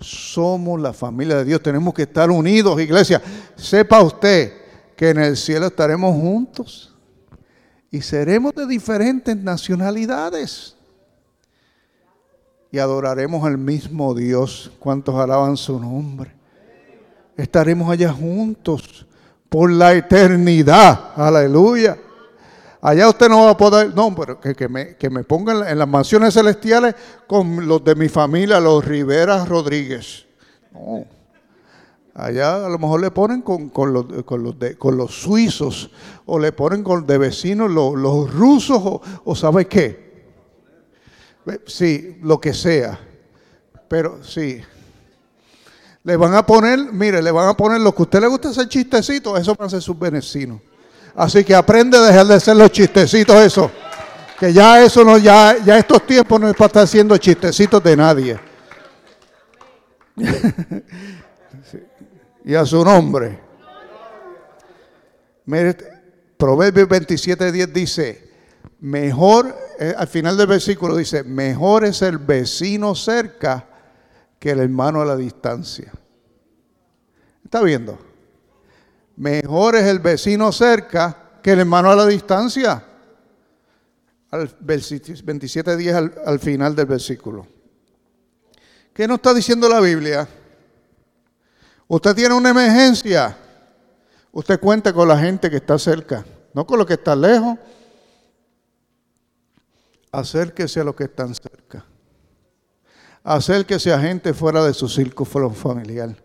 Somos 0.00 0.80
la 0.80 0.94
familia 0.94 1.36
de 1.36 1.44
Dios. 1.44 1.62
Tenemos 1.62 1.92
que 1.92 2.02
estar 2.02 2.30
unidos, 2.30 2.80
iglesia. 2.80 3.20
Sepa 3.54 4.00
usted 4.00 4.52
que 4.96 5.10
en 5.10 5.18
el 5.18 5.36
cielo 5.36 5.66
estaremos 5.66 6.14
juntos 6.14 6.95
y 7.90 8.00
seremos 8.00 8.54
de 8.54 8.66
diferentes 8.66 9.36
nacionalidades. 9.36 10.76
Y 12.70 12.78
adoraremos 12.78 13.44
al 13.46 13.58
mismo 13.58 14.14
Dios. 14.14 14.70
¿Cuántos 14.78 15.14
alaban 15.14 15.56
su 15.56 15.78
nombre? 15.78 16.32
Estaremos 17.36 17.90
allá 17.90 18.12
juntos 18.12 19.06
por 19.48 19.70
la 19.70 19.94
eternidad. 19.94 21.12
Aleluya. 21.16 21.96
Allá 22.80 23.08
usted 23.08 23.28
no 23.28 23.44
va 23.44 23.50
a 23.50 23.56
poder, 23.56 23.94
no, 23.94 24.14
pero 24.14 24.38
que, 24.40 24.68
me, 24.68 24.96
que 24.96 25.10
me 25.10 25.24
pongan 25.24 25.66
en 25.66 25.78
las 25.78 25.88
mansiones 25.88 26.34
celestiales 26.34 26.94
con 27.26 27.66
los 27.66 27.82
de 27.82 27.94
mi 27.94 28.08
familia, 28.08 28.60
los 28.60 28.84
Rivera 28.84 29.44
Rodríguez. 29.44 30.26
No. 30.72 31.15
Allá 32.18 32.64
a 32.64 32.68
lo 32.70 32.78
mejor 32.78 33.02
le 33.02 33.10
ponen 33.10 33.42
con, 33.42 33.70
los, 33.92 34.06
con 34.24 34.96
los, 34.96 35.14
suizos 35.14 35.90
o 36.24 36.38
le 36.38 36.50
ponen 36.50 36.82
con 36.82 37.06
de 37.06 37.18
vecinos 37.18 37.70
los, 37.70 38.32
rusos 38.32 38.80
o, 38.82 39.02
o 39.24 39.34
¿sabe 39.34 39.66
qué? 39.66 40.24
Sí, 41.66 42.16
lo 42.22 42.40
que 42.40 42.54
sea. 42.54 42.98
Pero 43.86 44.24
sí. 44.24 44.62
Le 46.04 46.16
van 46.16 46.34
a 46.34 46.46
poner, 46.46 46.78
mire, 46.90 47.20
le 47.20 47.30
van 47.30 47.48
a 47.48 47.54
poner 47.54 47.82
lo 47.82 47.94
que 47.94 48.00
a 48.00 48.04
usted 48.04 48.20
le 48.20 48.28
gusta 48.28 48.48
hacer 48.48 48.66
chistecitos, 48.66 49.38
eso 49.38 49.54
van 49.54 49.66
a 49.66 49.70
ser 49.70 49.82
sus 49.82 49.98
vecinos. 49.98 50.62
Así 51.14 51.44
que 51.44 51.54
aprende 51.54 51.98
a 51.98 52.00
dejar 52.00 52.26
de 52.26 52.34
hacer 52.34 52.56
los 52.56 52.70
chistecitos 52.70 53.36
eso. 53.36 53.70
Que 54.40 54.54
ya 54.54 54.82
eso 54.82 55.04
no, 55.04 55.18
ya, 55.18 55.56
ya 55.62 55.76
estos 55.76 56.06
tiempos 56.06 56.40
no 56.40 56.48
es 56.48 56.54
para 56.54 56.66
estar 56.66 56.84
haciendo 56.84 57.18
chistecitos 57.18 57.82
de 57.82 57.96
nadie. 57.96 58.40
y 62.46 62.54
a 62.54 62.64
su 62.64 62.82
nombre. 62.84 63.40
Mire, 65.46 65.76
Proverbios 66.36 66.88
27, 66.88 67.50
dice, 67.66 68.30
mejor, 68.78 69.54
eh, 69.80 69.92
al 69.96 70.06
final 70.06 70.36
del 70.36 70.46
versículo 70.46 70.94
dice, 70.94 71.24
mejor 71.24 71.84
es 71.84 72.02
el 72.02 72.18
vecino 72.18 72.94
cerca 72.94 73.66
que 74.38 74.52
el 74.52 74.60
hermano 74.60 75.02
a 75.02 75.04
la 75.04 75.16
distancia. 75.16 75.92
¿Está 77.44 77.62
viendo? 77.62 77.98
Mejor 79.16 79.74
es 79.74 79.84
el 79.84 79.98
vecino 79.98 80.52
cerca 80.52 81.16
que 81.42 81.52
el 81.52 81.60
hermano 81.60 81.90
a 81.90 81.96
la 81.96 82.06
distancia. 82.06 82.84
Al 84.30 84.56
27, 84.60 85.92
al, 85.92 86.14
al 86.24 86.38
final 86.38 86.76
del 86.76 86.86
versículo. 86.86 87.44
¿Qué 88.92 89.08
nos 89.08 89.16
está 89.16 89.34
diciendo 89.34 89.68
la 89.68 89.80
Biblia? 89.80 90.28
Usted 91.88 92.14
tiene 92.14 92.34
una 92.34 92.50
emergencia. 92.50 93.36
Usted 94.32 94.58
cuenta 94.60 94.92
con 94.92 95.08
la 95.08 95.18
gente 95.18 95.48
que 95.48 95.56
está 95.56 95.78
cerca, 95.78 96.24
no 96.52 96.66
con 96.66 96.78
los 96.78 96.86
que 96.86 96.94
están 96.94 97.20
lejos. 97.20 97.58
Acérquese 100.10 100.80
a 100.80 100.84
los 100.84 100.94
que 100.94 101.04
están 101.04 101.34
cerca. 101.34 101.84
Acérquese 103.22 103.92
a 103.92 103.98
gente 103.98 104.32
fuera 104.34 104.64
de 104.64 104.74
su 104.74 104.88
círculo 104.88 105.50
familiar. 105.50 106.16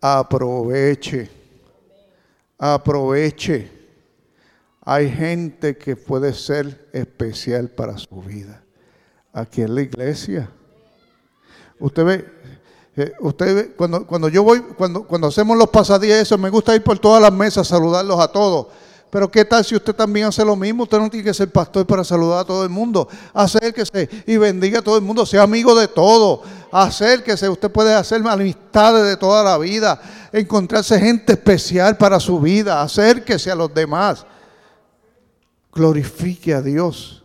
Aproveche. 0.00 1.30
Aproveche. 2.58 3.70
Hay 4.82 5.10
gente 5.10 5.76
que 5.76 5.96
puede 5.96 6.32
ser 6.32 6.88
especial 6.92 7.68
para 7.68 7.98
su 7.98 8.22
vida. 8.22 8.62
Aquí 9.32 9.62
en 9.62 9.74
la 9.74 9.82
iglesia. 9.82 10.50
Usted 11.78 12.04
ve, 12.04 12.37
usted, 13.20 13.74
cuando, 13.76 14.06
cuando 14.06 14.28
yo 14.28 14.42
voy, 14.42 14.60
cuando, 14.60 15.04
cuando 15.04 15.28
hacemos 15.28 15.56
los 15.56 15.68
pasadías, 15.68 16.18
eso, 16.18 16.38
me 16.38 16.50
gusta 16.50 16.74
ir 16.74 16.82
por 16.82 16.98
todas 16.98 17.22
las 17.22 17.32
mesas, 17.32 17.68
saludarlos 17.68 18.18
a 18.20 18.28
todos. 18.28 18.66
Pero 19.10 19.30
¿qué 19.30 19.44
tal 19.44 19.64
si 19.64 19.74
usted 19.74 19.94
también 19.94 20.26
hace 20.26 20.44
lo 20.44 20.54
mismo? 20.54 20.82
Usted 20.82 20.98
no 20.98 21.08
tiene 21.08 21.24
que 21.24 21.32
ser 21.32 21.50
pastor 21.50 21.86
para 21.86 22.04
saludar 22.04 22.40
a 22.40 22.44
todo 22.44 22.62
el 22.62 22.68
mundo. 22.68 23.08
Acérquese 23.32 24.08
y 24.26 24.36
bendiga 24.36 24.80
a 24.80 24.82
todo 24.82 24.96
el 24.96 25.02
mundo. 25.02 25.24
Sea 25.24 25.42
amigo 25.42 25.74
de 25.74 25.88
todo. 25.88 26.42
Acérquese. 26.70 27.48
Usted 27.48 27.70
puede 27.70 27.94
hacer 27.94 28.20
amistades 28.26 29.06
de 29.06 29.16
toda 29.16 29.42
la 29.42 29.56
vida. 29.56 30.00
Encontrarse 30.30 30.98
gente 30.98 31.32
especial 31.32 31.96
para 31.96 32.20
su 32.20 32.38
vida. 32.38 32.82
Acérquese 32.82 33.50
a 33.50 33.54
los 33.54 33.72
demás. 33.72 34.26
Glorifique 35.72 36.52
a 36.52 36.60
Dios. 36.60 37.24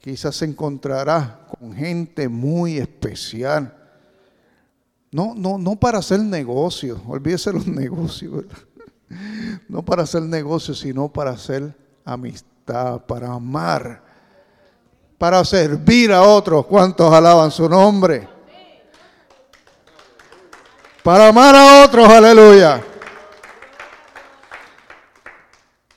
quizás 0.00 0.36
se 0.36 0.44
encontrará 0.44 1.40
con 1.58 1.74
gente 1.74 2.28
muy 2.28 2.78
especial. 2.78 3.77
No, 5.10 5.34
no, 5.34 5.56
no 5.56 5.76
para 5.76 5.98
hacer 5.98 6.20
negocios, 6.20 7.00
olvídese 7.06 7.52
los 7.52 7.66
negocios, 7.66 8.44
no 9.68 9.84
para 9.84 10.02
hacer 10.02 10.22
negocios, 10.22 10.80
sino 10.80 11.08
para 11.08 11.30
hacer 11.30 11.74
amistad, 12.04 13.00
para 13.06 13.32
amar, 13.32 14.02
para 15.16 15.44
servir 15.44 16.12
a 16.12 16.22
otros. 16.22 16.66
¿Cuántos 16.66 17.12
alaban 17.12 17.50
su 17.50 17.68
nombre? 17.68 18.28
Para 21.02 21.28
amar 21.28 21.54
a 21.54 21.84
otros, 21.84 22.06
aleluya. 22.06 22.82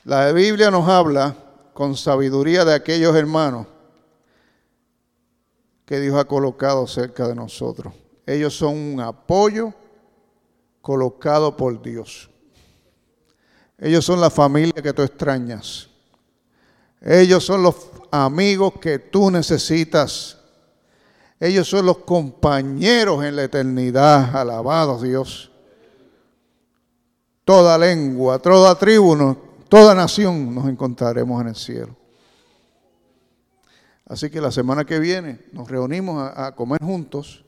La 0.05 0.31
Biblia 0.31 0.71
nos 0.71 0.87
habla 0.87 1.35
con 1.73 1.95
sabiduría 1.97 2.63
de 2.63 2.73
aquellos 2.73 3.15
hermanos 3.15 3.67
que 5.85 5.99
Dios 5.99 6.17
ha 6.17 6.23
colocado 6.23 6.87
cerca 6.87 7.27
de 7.27 7.35
nosotros. 7.35 7.93
Ellos 8.31 8.55
son 8.55 8.77
un 8.77 9.01
apoyo 9.01 9.73
colocado 10.81 11.57
por 11.57 11.81
Dios. 11.81 12.29
Ellos 13.77 14.05
son 14.05 14.21
la 14.21 14.29
familia 14.29 14.81
que 14.81 14.93
tú 14.93 15.01
extrañas. 15.01 15.89
Ellos 17.01 17.43
son 17.43 17.63
los 17.63 17.75
amigos 18.09 18.73
que 18.79 18.99
tú 18.99 19.29
necesitas. 19.29 20.37
Ellos 21.39 21.67
son 21.67 21.85
los 21.85 21.97
compañeros 21.97 23.23
en 23.25 23.35
la 23.35 23.43
eternidad. 23.43 24.33
Alabado 24.35 25.01
Dios. 25.01 25.51
Toda 27.43 27.77
lengua, 27.77 28.39
toda 28.39 28.75
tribu, 28.75 29.35
toda 29.67 29.93
nación 29.93 30.55
nos 30.55 30.69
encontraremos 30.69 31.41
en 31.41 31.47
el 31.49 31.55
cielo. 31.55 31.97
Así 34.05 34.29
que 34.29 34.39
la 34.39 34.51
semana 34.51 34.85
que 34.85 34.99
viene 34.99 35.39
nos 35.51 35.69
reunimos 35.69 36.21
a, 36.21 36.47
a 36.47 36.55
comer 36.55 36.81
juntos 36.81 37.43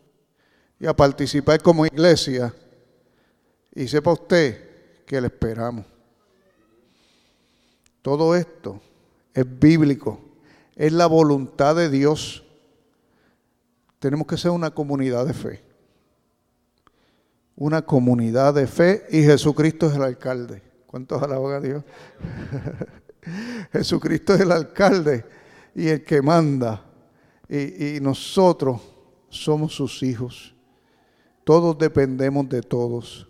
y 0.84 0.86
a 0.86 0.94
participar 0.94 1.62
como 1.62 1.86
iglesia. 1.86 2.54
Y 3.74 3.88
sepa 3.88 4.12
usted 4.12 5.06
que 5.06 5.22
le 5.22 5.28
esperamos. 5.28 5.86
Todo 8.02 8.36
esto 8.36 8.82
es 9.34 9.46
bíblico, 9.60 10.20
es 10.76 10.92
la 10.92 11.06
voluntad 11.06 11.78
de 11.78 11.90
Dios. 11.90 12.44
Tenemos 14.00 14.28
que 14.28 14.36
ser 14.36 14.52
una 14.52 14.72
comunidad 14.72 15.26
de 15.26 15.34
fe. 15.34 15.64
Una 17.56 17.84
comunidad 17.84 18.54
de 18.54 18.68
fe 18.68 19.06
y 19.10 19.24
Jesucristo 19.24 19.88
es 19.88 19.96
el 19.96 20.04
alcalde. 20.04 20.62
¿Cuántos 20.86 21.24
alaban 21.24 21.54
a 21.54 21.60
Dios? 21.62 21.86
Jesucristo 23.72 24.34
es 24.34 24.42
el 24.42 24.52
alcalde 24.52 25.24
y 25.76 25.88
el 25.88 26.04
que 26.04 26.22
manda. 26.22 26.84
Y, 27.48 27.96
y, 27.96 28.00
nosotros 28.02 28.82
somos 29.30 29.74
sus 29.74 30.04
hijos. 30.04 30.54
Todos 31.44 31.78
dependemos 31.78 32.48
de 32.50 32.62
todos. 32.62 33.28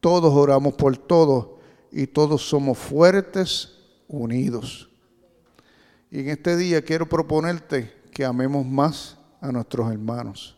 Todos 0.00 0.32
oramos 0.34 0.74
por 0.74 0.96
todos 0.96 1.48
y 1.90 2.06
todos 2.06 2.42
somos 2.42 2.78
fuertes, 2.78 3.72
unidos. 4.08 4.88
Y 6.10 6.20
en 6.20 6.28
este 6.28 6.56
día 6.56 6.82
quiero 6.82 7.08
proponerte 7.08 7.92
que 8.12 8.24
amemos 8.24 8.64
más 8.66 9.18
a 9.40 9.52
nuestros 9.52 9.90
hermanos. 9.90 10.55